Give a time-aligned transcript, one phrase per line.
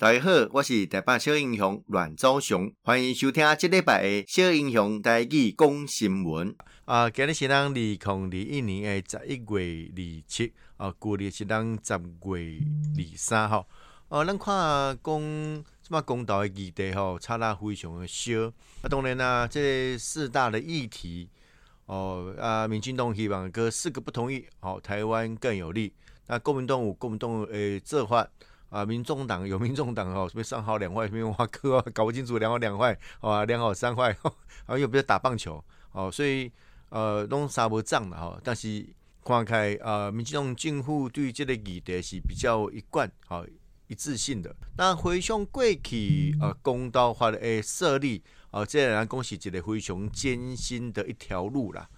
[0.00, 6.56] 大家好，我是台北小英雄阮昭雄，欢迎收听这礼拜的小英雄台语讲新闻。
[6.86, 12.60] 啊，今日是咱二零二一年的十一月二七，啊，旧历是咱十月
[12.96, 13.68] 二三号。
[14.08, 15.20] 哦、啊，咱看讲
[15.82, 18.32] 什么公道的议题吼，差得非常的少。
[18.80, 21.28] 啊，当然啦，这四大的议题，
[21.84, 25.92] 哦，啊，民进党希望搁四个不同意，哦，台湾更有利。
[26.26, 28.26] 那国民党有国民党诶做法。
[28.70, 34.16] 啊，民众党 有民众党哦，什么三好两坏，什么挖科， 搞不清楚两好两坏，啊，两好三坏，
[34.64, 36.50] 啊，又不是打棒球，哦，所以
[36.88, 38.40] 呃，拢啥无涨的哈。
[38.42, 38.86] 但是
[39.24, 43.44] 看开呃，民进党政府对这个议题是比较一贯，好
[43.88, 44.54] 一致性的。
[44.76, 51.88] 那回想过去呃，公道法的设立，啊，这让人讲是一个非常艰辛的一条路啦。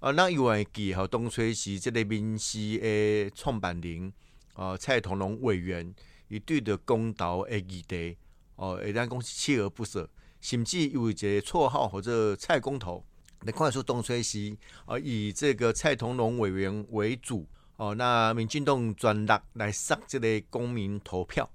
[0.00, 4.12] 啊，那有会记哈，当初是这个民视的创办人，
[4.52, 5.94] 啊，蔡同荣委员。
[6.30, 8.16] 伊对着公投的议题，
[8.54, 10.08] 哦，会当讲是锲而不舍，
[10.40, 13.04] 甚至有一个绰号或者蔡公投。
[13.42, 21.50] 你看出东吹西，哦，以这个蔡同荣委员为主，哦，那民进党专力来杀这个公民投票。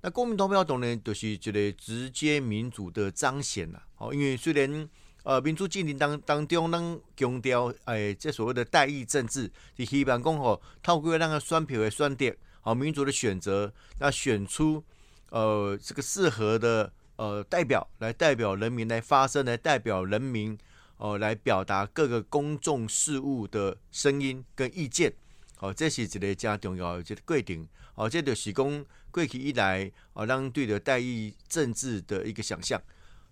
[0.00, 3.86] 那公民投票当然就是一个直接民主的彰显啦。
[3.98, 4.88] 哦，因为虽然
[5.24, 12.34] 呃民主进程当当中，咱强调诶，这所谓的代议政治，是希望讲吼透过那个选票的选择。
[12.66, 14.82] 好，民主的选择，那选出
[15.30, 20.52] 呃这个适合的呃代表来代表人民来发声，来代表人民
[20.96, 25.14] 哦、呃、来表达各个公众事务的声音跟意见。
[25.54, 27.64] 好、这是一个加重要的一个规定。
[27.94, 32.82] 好、这就是讲过去以来哦，让对的代议政治的一个想象。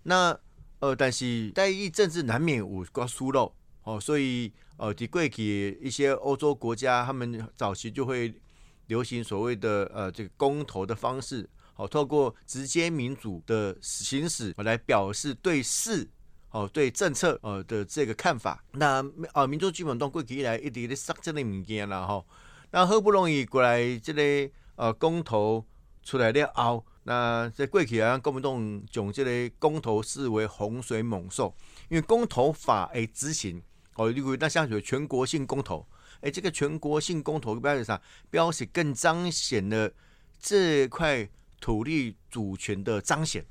[0.03, 0.39] 那
[0.79, 3.53] 呃，但是代议政治难免有个疏漏。
[3.83, 8.33] 哦，所以呃，在过去一些欧洲国家，他们早期就会。
[8.87, 16.07] 流行所谓的呃这个公投的方式，好，透过直接民主的行使来表示对事，
[16.51, 18.63] 哦对政策呃的这个看法。
[18.71, 22.23] 那啊民主基本动过去以来一直在杀这类物件啦哈。
[22.71, 25.65] 那好不容易过来这个呃公投
[26.03, 31.55] 出来了后，那在过去啊国民党将这个公投视为洪水猛兽，
[31.89, 33.61] 因为公投法诶执行
[33.95, 35.85] 哦，例如那像是全国性公投。
[36.25, 39.91] 哎，这个全国性公投标志上，标示更彰显了
[40.41, 41.29] 这块
[41.61, 43.45] 土地主权的彰显。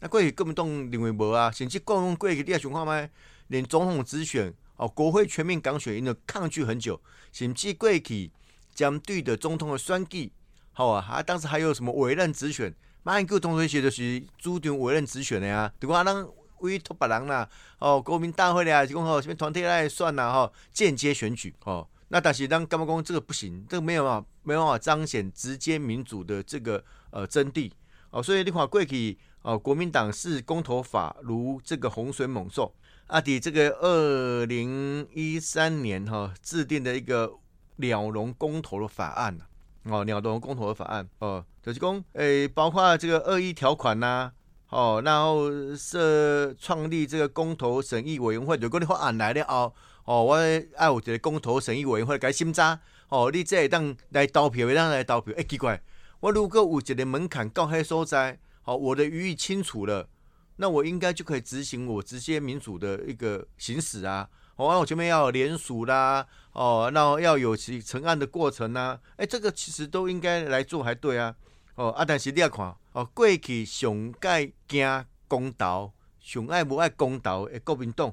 [0.00, 3.06] 那过去根本都认为无啊，甚至过用过去你也想看吗？
[3.48, 6.98] 连总统直选哦，国会全面港选，因为抗拒很久，
[7.30, 8.30] 甚至过去
[8.74, 10.32] 将对的总统的选举，
[10.72, 16.02] 好啊，还当时还有什么委任直选，马英九同学写的是主张委任直选的呀，对吧？
[16.02, 16.26] 人
[16.60, 17.46] 委托别人啦，
[17.80, 21.86] 哦，国民大会啦，是讲吼什么团体来算啦，吼，间接选举，哦。
[22.08, 27.70] 那但是当干部讲这个不行，这个没有办法，没有办法彰显直接民主的这个呃真谛
[28.10, 32.72] 哦，所以你看过去哦，国民党是公投法如这个洪水猛兽
[33.06, 37.32] 啊，底这个二零一三年哈、制定的一个
[37.76, 39.36] 鸟笼公投的法案
[39.84, 44.30] 哦，鸟笼公投的法案哦，就是讲诶，包括这个恶意条款呐、
[44.68, 49.72] 哦，然后设创立这个公投审议委员会，如果你法案来了哦。
[50.04, 52.78] 哦，我爱有一个公投审议委员会来审查。
[53.08, 55.32] 哦，你这会当来投票，会当来投票。
[55.36, 55.80] 哎、奇怪，
[56.20, 60.08] 我如果有一个门槛到迄所在，好，我的语义清楚了，
[60.56, 64.28] 那我应该就可以执行我直接民主的一个行使啊。
[64.56, 69.00] 哦，我前面要有联署啦，哦，然后要有其成案的过程呐、啊。
[69.16, 71.34] 哎、这个其实都应该来做，还对啊。
[71.76, 78.12] 哦，啊，但是你要看，哦，过去上盖惊公投，上爱无爱公投的国民党。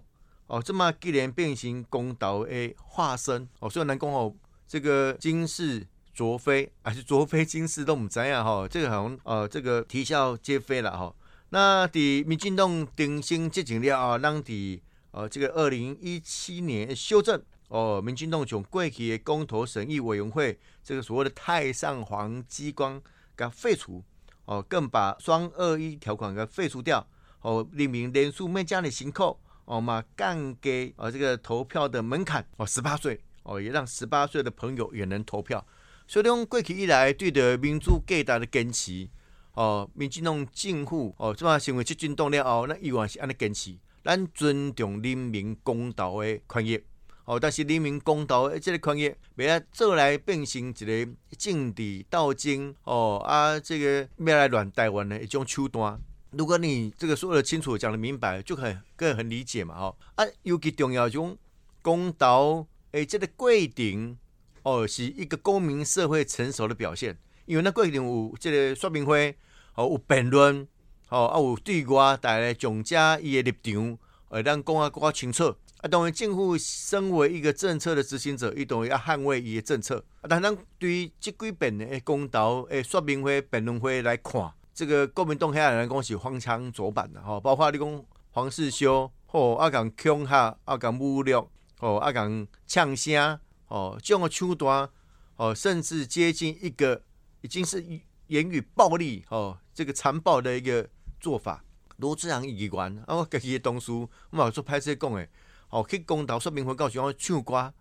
[0.52, 4.36] 哦，这么既然变形公投的化身哦，虽然南宫哦，
[4.68, 11.16] 这个今是昨非，还是昨非今世都唔知啊哈，这个好像呃，这个啼笑皆非了哈、哦。
[11.52, 14.82] 那的民进党定性接近了啊，让的
[15.12, 23.02] 呃这个二零一七年修正哦，民进党从过去的公投审议委员会这个所谓的太上皇机关
[23.38, 24.04] 给废除
[24.44, 27.08] 哦，更把双二一条款给废除掉
[27.40, 29.40] 哦，列明连署没加的行扣。
[29.66, 35.66] 哦嘛，降低哦这个投票的门槛哦，十八岁哦，也让十八岁的朋友也能投票。
[36.08, 39.08] 所以，讲过去以来对的民主价值的坚持
[39.54, 46.82] 哦，民进党政府哦，这么成为执政党了后，那依然是安尼坚持，咱尊重人民公道的权益
[47.26, 47.40] 哦。
[47.40, 51.08] 但是，人民公道的这个权益，不要做来变成一个
[51.38, 55.98] 政治斗争哦啊，这个要来乱台湾的一种手段。
[56.32, 61.38] 如果你这个说得清楚，讲得明白，就很更很理解嘛，哈啊，尤其重要种
[61.82, 64.18] 公投诶，这个规定
[64.64, 69.36] 哦，是一个公民社会成熟的表现，因为那规定有这个说明会
[69.76, 70.66] 哦，有辩论，
[71.10, 73.98] 哦，啊，有对外带来讲解伊的立场，
[74.30, 75.54] 会当讲啊更加清楚。
[75.82, 80.02] 啊，当然政府身为一个政策的执行者，伊当然要捍卫伊的政策。
[80.22, 94.90] 啊，但咱对于这几遍的公投诶说明会、辩论会来看，这个国民党遐人讲是荒腔走板的吼，包括你讲黄世修，吼啊讲恐吓，啊讲侮辱，吼啊讲呛声，吼这种手段，
[95.36, 97.02] 吼，甚至接近一个
[97.42, 97.84] 已经是
[98.28, 100.88] 言语暴力，吼这个残暴的一个
[101.20, 101.64] 做法。
[101.98, 105.28] 罗智强议员，啊，我家己的同事，我嘛做歹势讲的，
[105.68, 107.72] 吼，去公投说明会告诉我唱歌，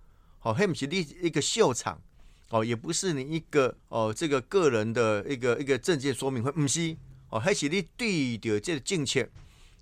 [0.41, 1.99] 吼，迄不是你一个秀场，
[2.51, 6.97] 哦，也不是你一个哦，这个个人的一个一个政见说明会，不是，
[7.31, 9.29] 哦，还是你对着这个政策，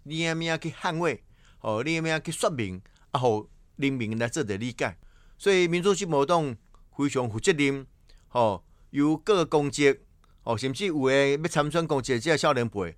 [0.04, 1.22] 你要咩去捍卫，
[1.60, 2.80] 哦，你要咩去说明，
[3.10, 4.96] 啊，好人民来做的理解。
[5.38, 6.56] 所以民主进步党
[6.96, 7.86] 非常负责任，
[8.32, 10.02] 哦，有各个公职，
[10.44, 12.94] 哦，甚至有诶要参选公职，这个少年辈，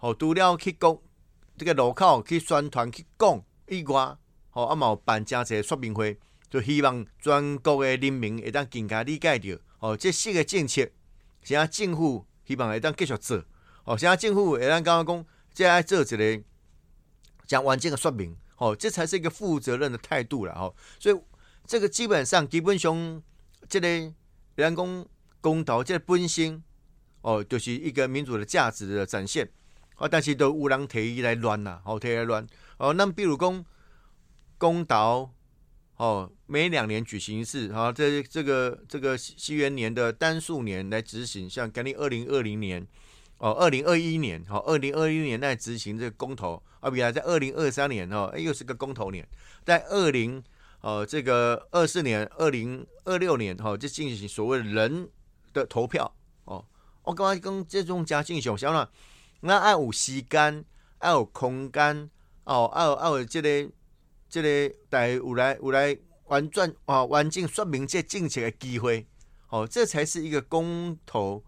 [0.00, 0.98] 哦，除了去讲
[1.56, 4.16] 这个路口去宣传去讲以外。
[4.56, 6.16] 吼，啊嘛有办诚济说明会，
[6.54, 9.60] 就希望全国的人民会当更加理解着。
[9.78, 10.88] 吼，这四个政策，
[11.42, 13.44] 现在政府希望会当继续做。
[13.82, 16.42] 吼，现在政府会当刚刚讲，这爱做一个
[17.44, 18.36] 讲完整的说明。
[18.54, 20.54] 吼，这才是一个负责任的态度了。
[20.54, 21.20] 吼，所以
[21.66, 23.20] 这个基本上基本上，
[23.68, 23.88] 这个
[24.54, 25.04] 人工
[25.40, 26.62] 公投这个本身，
[27.22, 29.50] 哦，就是一个民主的价值的展现。
[29.96, 32.46] 哦，但是都有人提议来乱啦，吼，提来乱。
[32.78, 33.64] 哦，那比如讲。
[34.56, 35.30] 公投，
[35.96, 42.84] 哦，每两年举行一次，好，这这个这个西元年的单数年来执行，像今年二零二零年，
[43.38, 49.24] 哦，二零二一年，哦，二零二一年来执行这个公投，啊，比如在二零二三年，哦，又是个公投年，
[49.64, 50.42] 在二零，
[50.80, 55.08] 呃，这个二四年，二零二六年，哈，就进行所谓人
[55.52, 56.12] 的投票，
[56.46, 56.64] 哦，
[57.04, 58.90] 我刚刚跟这种家进行，想了，
[59.42, 60.64] 那爱有时间，
[60.98, 62.10] 爱有空间，
[62.42, 63.70] 哦，爱有爱有这个。
[64.34, 69.06] 这个大家有来有来完转啊，完整说明这政策的机会，
[69.48, 71.44] 哦，这才是一个公投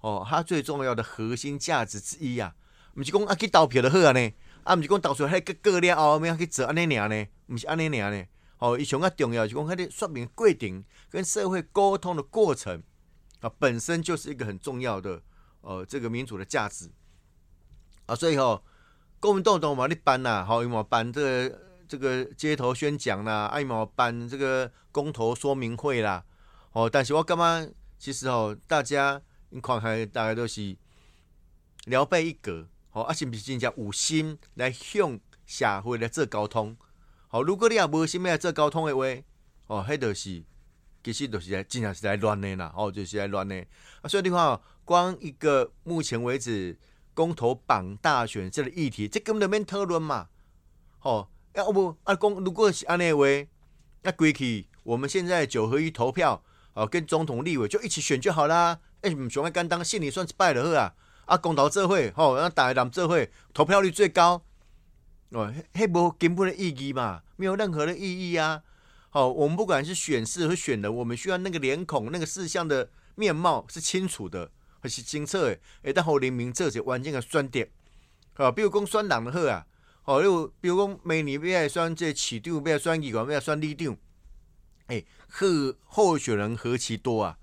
[0.00, 2.52] 哦，它最重要的核心价值之一啊。
[2.96, 4.32] 毋是讲啊去投票就好啊呢，
[4.64, 8.24] 啊毋是讲投出来迄个个了后面去做安尼尔呢，毋是安尼尔呢。
[8.58, 12.82] 哦，伊上较重要是讲迄个说明过程跟社会沟通的过程
[13.42, 15.22] 啊，本身就是一个很重要的
[15.60, 16.90] 呃这个民主的价值
[18.06, 18.16] 啊。
[18.16, 18.64] 所以吼，
[19.20, 21.63] 国民党党嘛，你办呐，好，有冇办这个？
[21.88, 26.24] 这个街头宣讲啦，爱毛办这个公投说明会啦，
[26.72, 29.20] 哦，但是我感觉其实哦，大家
[29.50, 30.76] 你看看，大家都是
[31.86, 36.76] 聊备一格，哦，啊，是不是真正有心来向社会来做沟通？
[37.28, 39.04] 好，如果你也无心来做沟通的话，
[39.66, 40.42] 哦，迄就是
[41.02, 43.56] 其实就是在真正是在乱的啦，哦，就是来乱的。
[44.02, 46.78] 啊，所以你看哦，光一个目前为止
[47.12, 50.28] 公投榜大选这个议题，这根本就免讨论嘛，
[51.00, 51.28] 哦。
[51.54, 53.48] 要不啊，公如果是安内为，
[54.02, 56.42] 那归去我们现在九合一投票，
[56.74, 58.80] 哦，跟总统、立委就一起选就好啦。
[59.02, 60.94] 哎、欸，唔想要干当，心里算是败了呵啊。
[61.26, 64.42] 啊，公投这会，吼，那大人这会投票率最高，
[65.30, 68.62] 哦，迄，无根本的意义嘛，没有任何的意义啊。
[69.10, 74.50] 好，我们不管是选事和选人，我们需要那个脸孔、那个事项的面貌是清楚的，
[74.80, 75.58] 还是清澈的。
[75.82, 77.70] 哎，但后人民这些关键的选点，
[78.34, 79.64] 啊，比如讲选人的好啊。
[80.04, 83.96] 哦，又比如讲，明年要来选这市长，要来选议员，要来选里长，
[84.86, 87.38] 哎，候候选人何其多啊！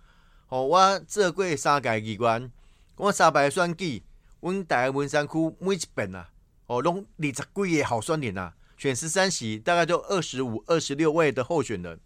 [0.49, 2.51] 哦，我做过三届议员，
[2.97, 4.03] 我三摆选举，
[4.41, 6.29] 阮大概文山区每一遍啊，
[6.67, 11.99] 哦，拢二十几个候选人啊，选十三席，大概就二十五、二十六位的候选人。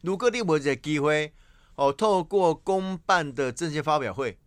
[0.00, 1.34] 如果你无这个机会，
[1.74, 4.38] 哦，透过公办的政见发表会，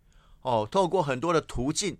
[0.42, 1.96] 哦，透过很多的途径。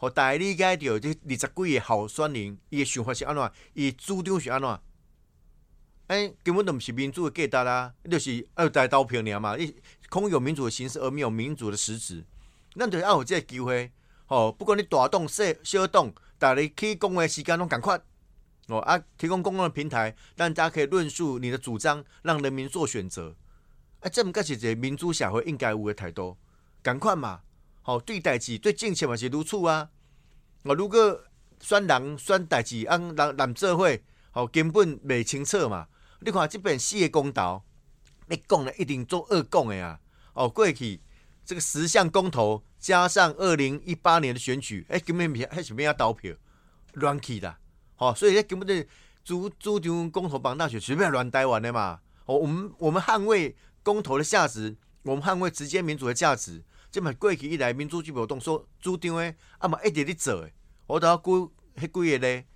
[0.00, 3.52] 互大家理解到，这二十几个候选人，伊诶想法是安怎？
[3.74, 4.80] 伊主张是安怎？
[6.06, 9.58] 哎、根本都毋是民主的价值啦，就是爱大家投票尔嘛。
[9.58, 9.76] 伊
[10.08, 12.24] 空有民主的形式，而没有民主的实质。
[12.74, 13.92] 咱就是爱有这个机会，
[14.24, 18.02] 吼，不管你大党、小小党，大家去讲话时间拢共款。
[18.68, 23.36] 哦啊，提供公共的平台，让大家可以论述你的主张，让人民做选择。
[24.00, 26.38] 哎、这毋该是一个民主社会应该有的态度，
[26.82, 27.42] 共款嘛。
[27.90, 29.90] 哦，对代志对政策嘛是如此啊！
[30.62, 31.20] 我如果
[31.58, 33.98] 选人选代志，按人人做伙，
[34.30, 35.88] 好根本未清楚嘛。
[36.20, 37.64] 你看即边四个公投，
[38.28, 39.98] 你讲了一定做二讲的啊！
[40.34, 41.00] 哦，过去
[41.44, 46.32] 这个十项公投加上二零一八年的选举，哎、根本是还是没要投票，
[46.92, 47.56] 乱去的。
[47.96, 48.86] 好，所以咧根本就
[49.24, 51.98] 主主张公投绑大选，随便乱台湾的嘛。
[52.26, 56.62] 哦，我们我们捍卫公投的价值，我们捍卫直接民主的价值。
[56.90, 60.50] 这么过去以来民主进步动所主张的，啊嘛一直在做的，
[60.86, 62.46] 我都要估迄几个咧，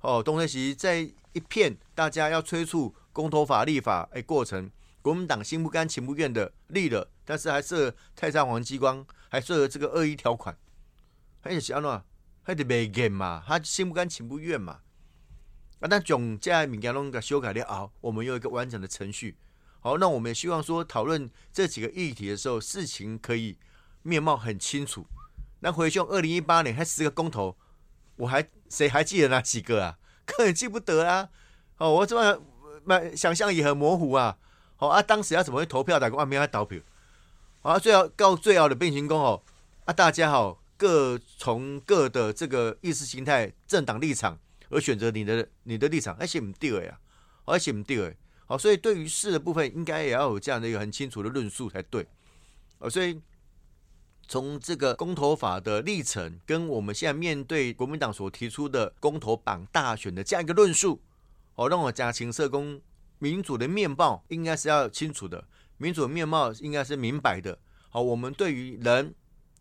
[0.00, 1.00] 哦，当时在
[1.32, 4.70] 一片大家要催促公投法立法诶过程，
[5.02, 10.56] 国民党心不甘情不愿的立了，但是还设太上皇机关，还设了这个恶意条款，
[11.40, 12.02] 还是安怎，
[12.42, 14.80] 还得没给嘛，他心不甘情不愿嘛。
[15.80, 19.36] 啊，那总在物件拢甲修改了后，我们有一个完整的程序。
[19.80, 23.56] 好，那我们希望说讨论这几个议题的时候，事情可以
[24.02, 25.06] 面貌很清楚。
[25.60, 27.56] 那回兄，二零一八年还十个公投，
[28.16, 29.98] 我还谁还记得那几个啊？
[30.26, 31.28] 根本记不得啊！
[31.78, 32.40] 哦，我这么
[32.84, 34.36] 蛮想象也很模糊啊。
[34.76, 36.08] 好啊，当时要怎么会投票的？
[36.10, 36.80] 外面要投票。
[37.60, 39.42] 好啊，最后告最后的变形工哦
[39.84, 44.38] 啊，大家好，各从各的这个意识形态、政党立场。
[44.72, 46.96] 而选择你的你的立场，而且不对呀，
[47.44, 48.16] 而且不对，
[48.46, 52.06] 好，所以对于事的部分，应该也要有这样的一个很清楚的论述才对，
[52.78, 53.20] 哦，所以
[54.30, 61.00] 从这个公投法的历程，跟我们现在面对国民党所提出的公投绑大选的这样一个论述，
[61.56, 62.80] 哦，让我加情社工
[63.18, 65.44] 民主的面貌应该是要清楚的，
[65.78, 67.58] 民主的面貌应该是明白的，
[67.88, 69.12] 好，我们对于人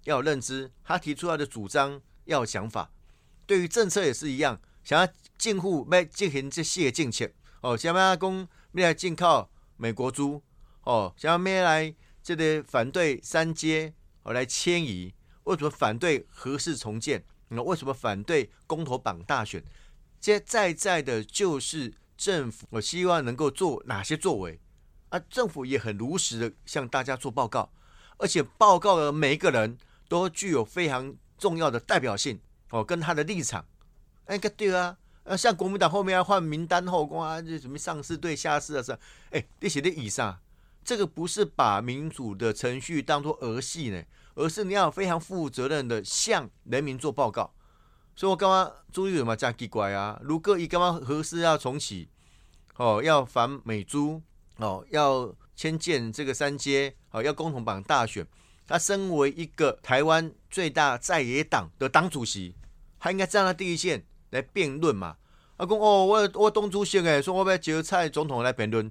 [0.03, 2.91] 要有认知，他提出来的主张要有想法，
[3.47, 4.61] 对于政策也是一样。
[4.83, 7.27] 想要进户要进行这些政策。
[7.61, 10.43] 哦，想要讲要来进靠美国猪。
[10.83, 13.91] 哦，想要要来这个反对三阶
[14.29, 15.11] 我来迁移，
[15.45, 17.23] 为什么反对核事重建？
[17.47, 19.63] 那为什么反对公投榜大选？
[20.21, 24.59] 这在在的就是政府，我希望能够做哪些作为
[25.09, 25.19] 啊？
[25.31, 27.71] 政府也很如实的向大家做报告，
[28.17, 29.75] 而且报告的每一个人
[30.07, 33.65] 都具有非常重要的代表性哦，跟他的立场。
[34.25, 38.95] 哎，个对啊，呃，像国民党后面要换名单后宫啊，就什么上市对下市啊，是，
[39.31, 40.39] 哎，这些的以上，
[40.83, 44.03] 这个不是把民主的程序当作儿戏呢，
[44.35, 47.53] 而是你要非常负责任的向人民做报告。
[48.15, 52.09] 所以我刚刚朱立伦嘛这样奇怪啊，如果一刚刚核四要重启，
[52.75, 54.21] 哦，要反美猪，
[54.57, 58.25] 哦，要迁建这个三阶，哦，要公投绑大选，
[58.67, 62.55] 他身为一个台湾最大在野党的党主席，
[62.99, 64.05] 他应该站在第一线。
[64.31, 65.17] 来辩论嘛？
[65.57, 68.85] 啊，讲哦，我我东主席诶，说我要叫蔡总统来辩论，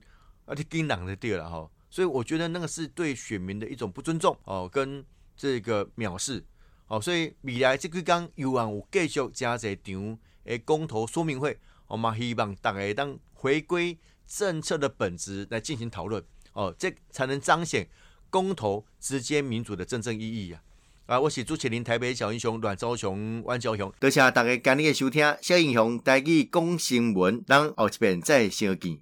[0.47, 1.71] 啊，你惊人的对了哈。
[1.89, 5.07] 所以我觉得那个是对选民的一种不尊重哦，跟
[5.39, 6.45] 这个藐视
[6.89, 7.01] 哦。
[7.01, 17.89] 所以未来这几天有望有继续加这场诶公投说明会，我们希望大家当回归政策的本质来进行讨论哦，这才能彰显
[18.29, 20.61] 公投直接民主的真正意义呀。
[21.07, 21.19] 啊！
[21.19, 25.37] 我是主持人台北小英雄阮昭雄、阮昭雄，多谢大家今日的收听。
[25.41, 28.97] 小英雄带去讲新闻，咱后一遍再相见。